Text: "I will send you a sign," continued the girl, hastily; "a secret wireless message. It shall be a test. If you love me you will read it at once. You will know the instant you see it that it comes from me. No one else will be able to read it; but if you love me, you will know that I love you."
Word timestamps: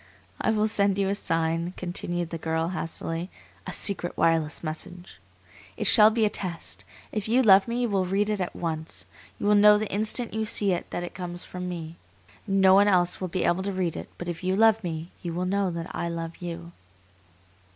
"I 0.41 0.49
will 0.49 0.67
send 0.67 0.97
you 0.97 1.09
a 1.09 1.13
sign," 1.13 1.75
continued 1.77 2.31
the 2.31 2.39
girl, 2.39 2.69
hastily; 2.69 3.29
"a 3.67 3.71
secret 3.71 4.17
wireless 4.17 4.63
message. 4.63 5.19
It 5.77 5.83
shall 5.85 6.09
be 6.09 6.25
a 6.25 6.29
test. 6.31 6.83
If 7.11 7.27
you 7.27 7.43
love 7.43 7.67
me 7.67 7.81
you 7.81 7.89
will 7.89 8.07
read 8.07 8.27
it 8.27 8.41
at 8.41 8.55
once. 8.55 9.05
You 9.37 9.45
will 9.45 9.53
know 9.53 9.77
the 9.77 9.93
instant 9.93 10.33
you 10.33 10.47
see 10.47 10.71
it 10.71 10.89
that 10.89 11.03
it 11.03 11.13
comes 11.13 11.45
from 11.45 11.69
me. 11.69 11.97
No 12.47 12.73
one 12.73 12.87
else 12.87 13.21
will 13.21 13.27
be 13.27 13.43
able 13.43 13.61
to 13.61 13.71
read 13.71 13.95
it; 13.95 14.09
but 14.17 14.27
if 14.27 14.43
you 14.43 14.55
love 14.55 14.83
me, 14.83 15.11
you 15.21 15.33
will 15.35 15.45
know 15.45 15.69
that 15.69 15.95
I 15.95 16.09
love 16.09 16.37
you." 16.37 16.71